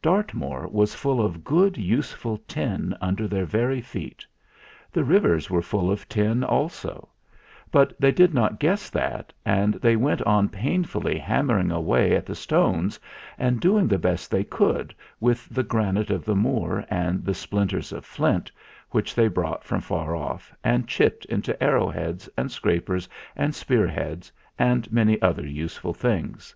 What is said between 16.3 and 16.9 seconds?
Moor